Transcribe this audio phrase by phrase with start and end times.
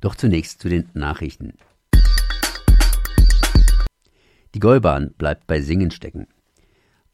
[0.00, 1.54] Doch zunächst zu den Nachrichten.
[4.54, 6.26] Die Gäubahn bleibt bei Singen stecken.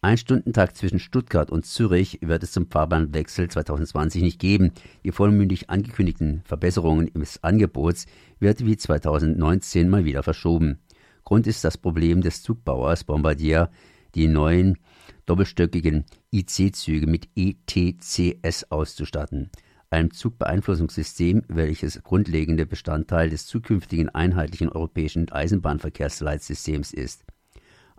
[0.01, 4.73] Ein Stundentakt zwischen Stuttgart und Zürich wird es zum Fahrbahnwechsel 2020 nicht geben.
[5.05, 8.07] Die vollmündig angekündigten Verbesserungen des Angebots
[8.39, 10.79] wird wie 2019 mal wieder verschoben.
[11.25, 13.69] Grund ist das Problem des Zugbauers Bombardier,
[14.15, 14.79] die neuen
[15.27, 19.51] doppelstöckigen IC-Züge mit ETCS auszustatten,
[19.91, 27.25] einem Zugbeeinflussungssystem, welches grundlegender Bestandteil des zukünftigen einheitlichen europäischen Eisenbahnverkehrsleitsystems ist.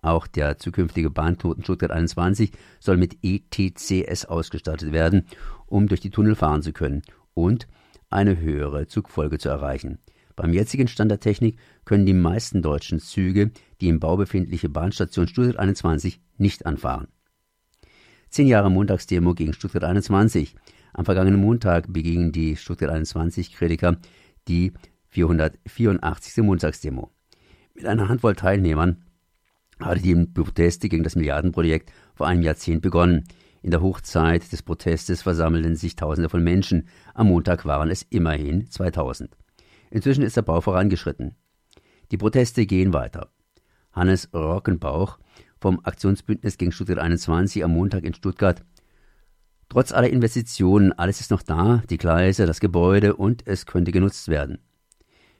[0.01, 5.25] Auch der zukünftige Bahnknoten Stuttgart 21 soll mit ETCS ausgestattet werden,
[5.65, 7.01] um durch die Tunnel fahren zu können
[7.33, 7.67] und
[8.09, 9.99] eine höhere Zugfolge zu erreichen.
[10.35, 15.27] Beim jetzigen Stand der Technik können die meisten deutschen Züge die im Bau befindliche Bahnstation
[15.27, 17.07] Stuttgart 21 nicht anfahren.
[18.29, 20.55] Zehn Jahre Montagsdemo gegen Stuttgart 21.
[20.97, 23.97] Am vergangenen Montag begingen die Stuttgart 21 Kritiker
[24.47, 24.73] die
[25.09, 26.43] 484.
[26.43, 27.11] Montagsdemo.
[27.75, 29.03] Mit einer Handvoll Teilnehmern
[29.79, 33.25] hatte die Proteste gegen das Milliardenprojekt vor einem Jahrzehnt begonnen.
[33.61, 36.87] In der Hochzeit des Protestes versammelten sich Tausende von Menschen.
[37.13, 39.37] Am Montag waren es immerhin 2000.
[39.91, 41.35] Inzwischen ist der Bau vorangeschritten.
[42.09, 43.29] Die Proteste gehen weiter.
[43.91, 45.19] Hannes Rockenbauch
[45.59, 48.63] vom Aktionsbündnis gegen Stuttgart 21 am Montag in Stuttgart.
[49.69, 54.29] Trotz aller Investitionen, alles ist noch da, die Gleise, das Gebäude und es könnte genutzt
[54.29, 54.59] werden.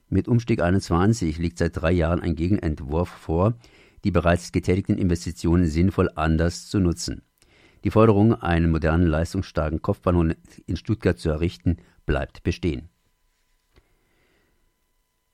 [0.09, 3.55] Mit Umstieg 21 liegt seit drei Jahren ein Gegenentwurf vor,
[4.03, 7.23] die bereits getätigten Investitionen sinnvoll anders zu nutzen.
[7.83, 12.89] Die Forderung, einen modernen, leistungsstarken Kopfbahnhof in Stuttgart zu errichten, bleibt bestehen.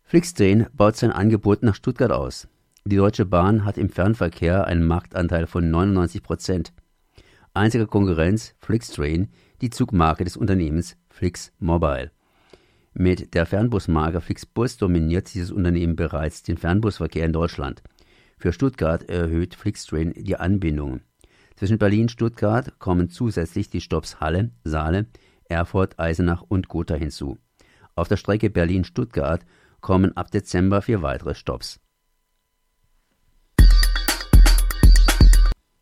[0.04, 2.48] Flixtrain baut sein Angebot nach Stuttgart aus.
[2.86, 6.74] Die Deutsche Bahn hat im Fernverkehr einen Marktanteil von 99 Prozent.
[7.56, 9.30] Einziger Konkurrenz Flixtrain,
[9.62, 12.10] die Zugmarke des Unternehmens Flix Mobile.
[12.96, 17.84] Mit der Fernbusmarke Flixbus dominiert dieses Unternehmen bereits den Fernbusverkehr in Deutschland.
[18.40, 21.02] Für Stuttgart erhöht Flixtrain die Anbindungen.
[21.56, 25.06] Zwischen Berlin und Stuttgart kommen zusätzlich die Stops Halle, Saale,
[25.46, 27.38] Erfurt, Eisenach und Gotha hinzu.
[27.94, 29.46] Auf der Strecke Berlin-Stuttgart
[29.80, 31.83] kommen ab Dezember vier weitere Stops.